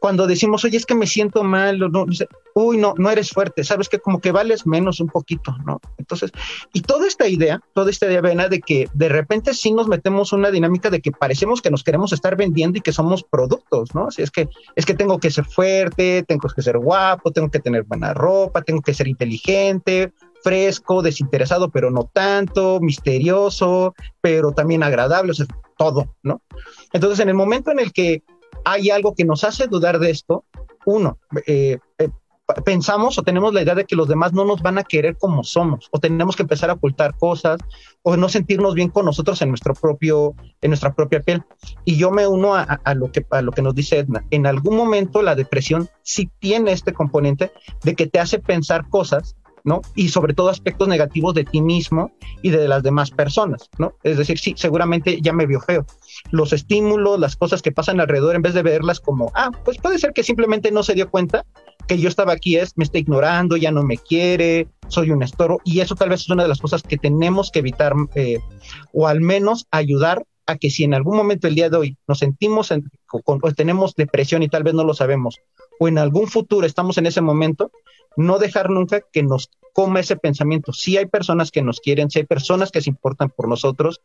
[0.00, 2.06] Cuando decimos, oye, es que me siento mal, no,
[2.54, 5.80] uy, no, no eres fuerte, sabes que como que vales menos un poquito, ¿no?
[5.96, 6.32] Entonces,
[6.72, 10.32] y toda esta idea, toda esta idea, Vena, de que de repente sí nos metemos
[10.32, 14.08] una dinámica de que parecemos que nos queremos estar vendiendo y que somos productos, ¿no?
[14.08, 17.60] Así es que, es que tengo que ser fuerte, tengo que ser guapo, tengo que
[17.60, 20.12] tener buena ropa, tengo que ser inteligente,
[20.44, 25.46] fresco, desinteresado, pero no tanto, misterioso, pero también agradable, o sea,
[25.78, 26.42] todo, ¿no?
[26.92, 28.22] Entonces, en el momento en el que
[28.64, 30.44] hay algo que nos hace dudar de esto,
[30.84, 32.08] uno, eh, eh,
[32.62, 35.44] pensamos o tenemos la idea de que los demás no nos van a querer como
[35.44, 37.58] somos, o tenemos que empezar a ocultar cosas,
[38.02, 41.42] o no sentirnos bien con nosotros en nuestro propio, en nuestra propia piel.
[41.86, 44.26] Y yo me uno a, lo que a lo que nos dice Edna.
[44.30, 47.50] En algún momento la depresión sí tiene este componente
[47.82, 49.80] de que te hace pensar cosas ¿no?
[49.94, 53.94] Y sobre todo aspectos negativos de ti mismo y de las demás personas, ¿no?
[54.02, 55.86] Es decir, sí, seguramente ya me vio feo.
[56.30, 59.98] Los estímulos, las cosas que pasan alrededor, en vez de verlas como, ah, pues puede
[59.98, 61.46] ser que simplemente no se dio cuenta
[61.88, 65.58] que yo estaba aquí, es, me está ignorando, ya no me quiere, soy un estoro,
[65.64, 68.38] y eso tal vez es una de las cosas que tenemos que evitar, eh,
[68.92, 72.18] o al menos ayudar a que si en algún momento el día de hoy nos
[72.18, 75.38] sentimos o tenemos depresión y tal vez no lo sabemos,
[75.78, 77.70] o en algún futuro estamos en ese momento,
[78.16, 80.72] no dejar nunca que nos coma ese pensamiento.
[80.72, 84.00] Si hay personas que nos quieren, si hay personas que se importan por nosotros,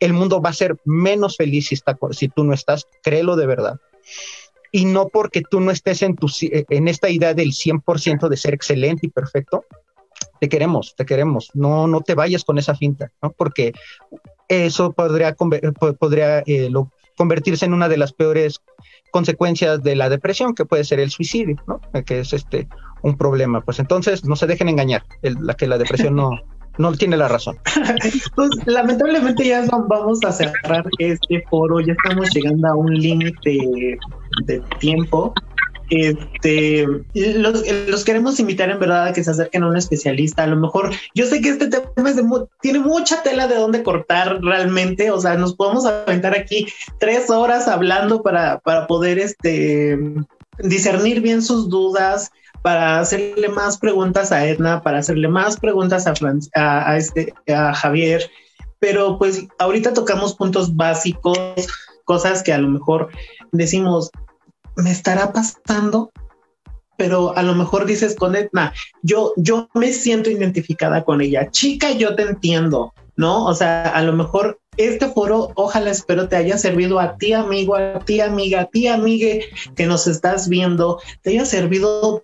[0.00, 1.96] el mundo va a ser menos feliz si, está,
[2.34, 3.80] tú no estás, créelo de verdad.
[4.72, 8.54] Y no porque tú no estés en, tu, en esta idea del 100% de ser
[8.54, 9.64] excelente y perfecto,
[10.40, 11.50] te queremos, te queremos.
[11.54, 13.30] No, no te vayas con esa finta, ¿no?
[13.30, 13.72] Porque
[14.48, 16.68] eso podría, podría eh,
[17.22, 18.60] convertirse en una de las peores
[19.12, 21.80] consecuencias de la depresión, que puede ser el suicidio, ¿no?
[22.04, 22.66] Que es este
[23.02, 23.60] un problema.
[23.60, 26.30] Pues entonces no se dejen engañar, la que la depresión no,
[26.78, 27.58] no tiene la razón.
[28.34, 33.56] pues lamentablemente ya vamos a cerrar este foro, ya estamos llegando a un límite
[34.46, 35.32] de tiempo.
[35.94, 40.44] Este, los, queremos invitar en verdad a que se acerquen a un especialista.
[40.44, 42.14] A lo mejor, yo sé que este tema
[42.62, 45.10] tiene mucha tela de dónde cortar realmente.
[45.10, 46.66] O sea, nos podemos aventar aquí
[46.98, 49.98] tres horas hablando para, para poder este,
[50.60, 52.30] discernir bien sus dudas,
[52.62, 58.30] para hacerle más preguntas a Edna, para hacerle más preguntas a, a, este, a Javier,
[58.78, 61.36] pero pues ahorita tocamos puntos básicos,
[62.04, 63.10] cosas que a lo mejor
[63.50, 64.10] decimos,
[64.76, 66.10] ¿me estará pasando?
[66.96, 71.50] Pero a lo mejor dices con Edna, yo, yo me siento identificada con ella.
[71.50, 73.46] Chica, yo te entiendo, ¿no?
[73.46, 77.76] O sea, a lo mejor este foro, ojalá espero te haya servido a ti, amigo,
[77.76, 82.22] a ti, amiga, a ti, amigue, que nos estás viendo, te haya servido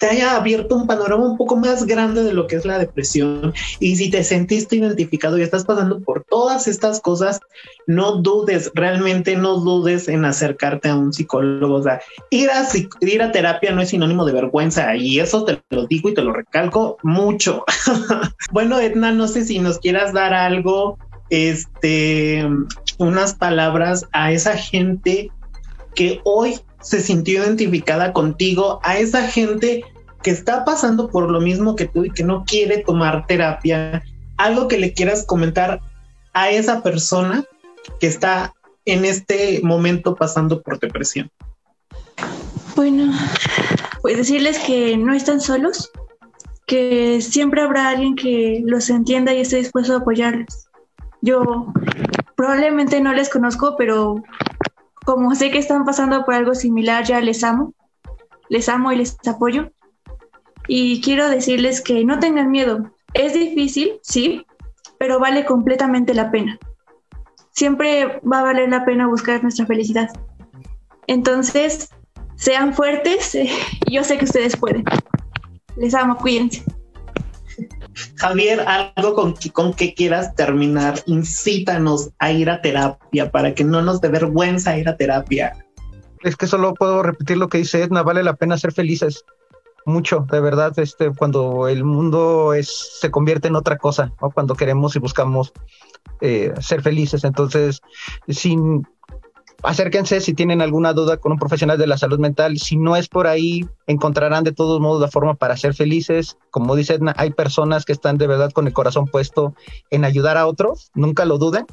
[0.00, 3.52] te haya abierto un panorama un poco más grande de lo que es la depresión.
[3.80, 7.38] Y si te sentiste identificado y estás pasando por todas estas cosas,
[7.86, 11.74] no dudes, realmente no dudes en acercarte a un psicólogo.
[11.74, 12.66] O sea, ir a,
[13.02, 16.22] ir a terapia no es sinónimo de vergüenza y eso te lo digo y te
[16.22, 17.66] lo recalco mucho.
[18.52, 20.98] bueno, Edna, no sé si nos quieras dar algo,
[21.28, 22.48] este,
[22.96, 25.30] unas palabras a esa gente
[25.94, 29.84] que hoy se sintió identificada contigo, a esa gente
[30.22, 34.02] que está pasando por lo mismo que tú y que no quiere tomar terapia,
[34.36, 35.80] algo que le quieras comentar
[36.32, 37.44] a esa persona
[37.98, 38.54] que está
[38.84, 41.30] en este momento pasando por depresión.
[42.76, 43.12] Bueno,
[44.02, 45.90] pues decirles que no están solos,
[46.66, 50.68] que siempre habrá alguien que los entienda y esté dispuesto a apoyarles.
[51.20, 51.72] Yo
[52.36, 54.22] probablemente no les conozco, pero
[55.04, 57.74] como sé que están pasando por algo similar, ya les amo,
[58.48, 59.72] les amo y les apoyo.
[60.68, 62.90] Y quiero decirles que no tengan miedo.
[63.14, 64.46] Es difícil, sí,
[64.98, 66.58] pero vale completamente la pena.
[67.52, 70.10] Siempre va a valer la pena buscar nuestra felicidad.
[71.06, 71.90] Entonces,
[72.36, 73.36] sean fuertes.
[73.90, 74.84] Yo sé que ustedes pueden.
[75.76, 76.64] Les amo, cuídense.
[78.16, 78.60] Javier,
[78.96, 84.08] algo con, que quieras terminar, incítanos a ir a terapia para que no nos dé
[84.08, 85.52] vergüenza ir a terapia.
[86.22, 89.24] Es que solo puedo repetir lo que dice Edna, vale la pena ser felices.
[89.86, 94.98] Mucho, de verdad, este, cuando el mundo se convierte en otra cosa, cuando queremos y
[94.98, 95.52] buscamos
[96.20, 97.24] eh, ser felices.
[97.24, 97.80] Entonces,
[98.28, 98.86] sin,
[99.62, 102.58] acérquense si tienen alguna duda con un profesional de la salud mental.
[102.58, 106.36] Si no es por ahí, encontrarán de todos modos la forma para ser felices.
[106.50, 109.54] Como dice Edna, hay personas que están de verdad con el corazón puesto
[109.90, 111.66] en ayudar a otros, nunca lo duden,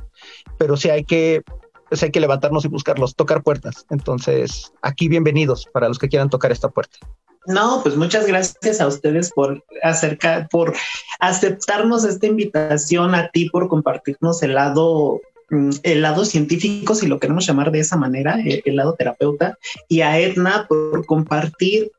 [0.58, 1.44] pero sí hay que,
[1.90, 3.86] pues hay que levantarnos y buscarlos, tocar puertas.
[3.90, 6.98] Entonces, aquí bienvenidos para los que quieran tocar esta puerta.
[7.46, 10.76] No, pues muchas gracias a ustedes por acercar, por
[11.20, 17.46] aceptarnos esta invitación, a ti por compartirnos el lado el lado científico, si lo queremos
[17.46, 21.92] llamar de esa manera, eh, el, lado terapeuta, y a Edna por compartir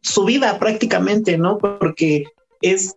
[0.00, 1.58] su vida prácticamente, ¿no?
[1.58, 2.24] Porque
[2.60, 2.96] es,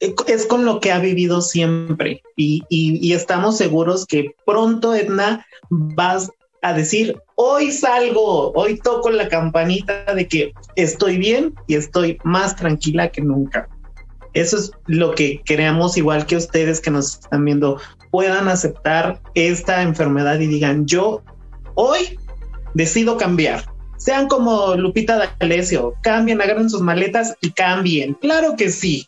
[0.00, 6.30] es con lo que ha vivido siempre y, y estamos seguros que pronto, Edna, vas
[6.62, 12.56] a decir, hoy salgo, hoy toco la campanita de que estoy bien y estoy más
[12.56, 13.68] tranquila que nunca.
[14.32, 17.80] Eso es lo que queremos, igual que ustedes que nos están viendo,
[18.14, 21.20] puedan aceptar esta enfermedad y digan, yo
[21.74, 22.16] hoy
[22.72, 23.64] decido cambiar.
[23.96, 28.14] Sean como Lupita D'Alessio, cambien, agarren sus maletas y cambien.
[28.14, 29.04] Claro que sí.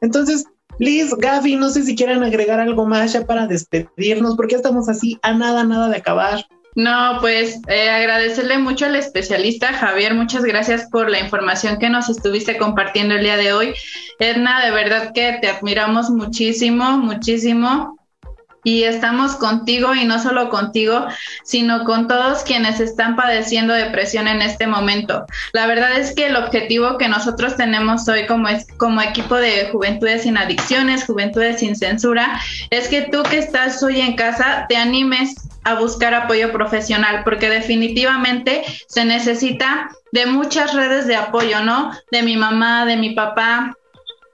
[0.00, 0.46] Entonces,
[0.80, 5.16] Liz, Gaby, no sé si quieren agregar algo más ya para despedirnos, porque estamos así
[5.22, 6.44] a nada, nada de acabar.
[6.74, 12.08] No, pues eh, agradecerle mucho al especialista Javier, muchas gracias por la información que nos
[12.08, 13.74] estuviste compartiendo el día de hoy.
[14.18, 17.99] Edna, de verdad que te admiramos muchísimo, muchísimo
[18.64, 21.06] y estamos contigo y no solo contigo,
[21.44, 25.24] sino con todos quienes están padeciendo depresión en este momento.
[25.52, 29.68] La verdad es que el objetivo que nosotros tenemos hoy como, es, como equipo de
[29.72, 32.40] Juventudes sin Adicciones, Juventudes sin Censura,
[32.70, 35.34] es que tú que estás hoy en casa te animes
[35.64, 41.92] a buscar apoyo profesional, porque definitivamente se necesita de muchas redes de apoyo, ¿no?
[42.10, 43.76] De mi mamá, de mi papá.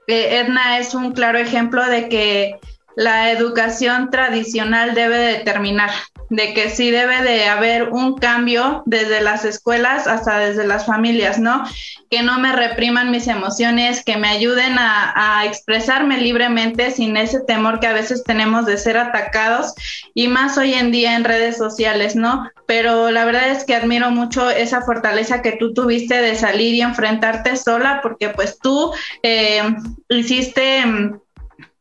[0.07, 2.61] Eh, Edna es un claro ejemplo de que
[2.97, 5.91] la educación tradicional debe de terminar
[6.31, 11.39] de que sí debe de haber un cambio desde las escuelas hasta desde las familias,
[11.39, 11.63] ¿no?
[12.11, 17.79] Que no me repriman mis emociones, que me ayuden a, expresarme libremente sin ese temor
[17.79, 19.75] que a veces tenemos de ser atacados
[20.15, 22.51] y más hoy en día en redes sociales, ¿no?
[22.67, 26.81] Pero la verdad es que admiro mucho esa fortaleza que tú tuviste de salir y
[26.81, 28.93] enfrentarte sola porque pues tú
[29.23, 29.63] eh,
[30.09, 30.85] hiciste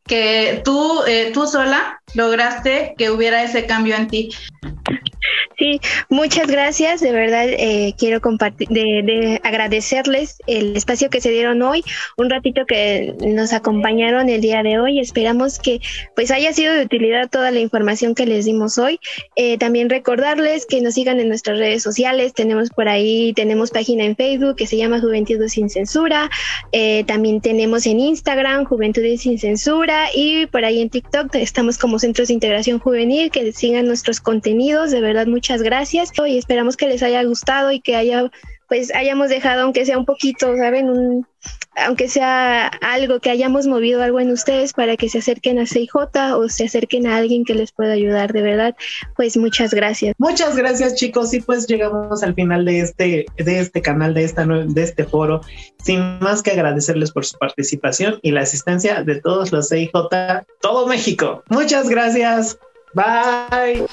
[0.07, 4.29] que tú, eh, tú sola lograste que hubiera ese cambio en ti.
[5.57, 5.79] Sí,
[6.09, 7.01] muchas gracias.
[7.01, 11.83] De verdad, eh, quiero compartir, de, agradecerles el espacio que se dieron hoy,
[12.17, 14.99] un ratito que nos acompañaron el día de hoy.
[14.99, 15.79] Esperamos que
[16.15, 18.99] pues haya sido de utilidad toda la información que les dimos hoy.
[19.35, 22.33] Eh, también recordarles que nos sigan en nuestras redes sociales.
[22.33, 26.29] Tenemos por ahí, tenemos página en Facebook que se llama Juventud sin Censura.
[26.71, 31.99] Eh, también tenemos en Instagram Juventud sin Censura y por ahí en TikTok estamos como
[31.99, 33.31] Centros de Integración Juvenil.
[33.31, 34.91] Que sigan nuestros contenidos.
[34.91, 38.31] De muchas gracias y esperamos que les haya gustado y que haya
[38.67, 40.89] pues hayamos dejado, aunque sea un poquito, ¿saben?
[40.89, 41.27] Un,
[41.75, 45.95] aunque sea algo, que hayamos movido algo en ustedes para que se acerquen a CIJ
[46.35, 48.75] o se acerquen a alguien que les pueda ayudar, de verdad,
[49.15, 50.15] pues muchas gracias.
[50.17, 54.45] Muchas gracias chicos y pues llegamos al final de este, de este canal, de, esta,
[54.45, 55.41] de este foro,
[55.83, 59.91] sin más que agradecerles por su participación y la asistencia de todos los CIJ,
[60.61, 61.43] todo México.
[61.49, 62.57] Muchas gracias.
[62.95, 63.85] Bye.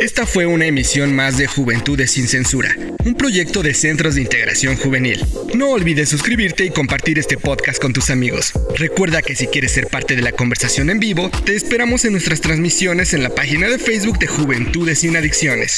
[0.00, 2.74] Esta fue una emisión más de Juventudes sin Censura,
[3.04, 5.24] un proyecto de centros de integración juvenil.
[5.54, 8.52] No olvides suscribirte y compartir este podcast con tus amigos.
[8.76, 12.40] Recuerda que si quieres ser parte de la conversación en vivo, te esperamos en nuestras
[12.40, 15.76] transmisiones en la página de Facebook de Juventudes sin Adicciones.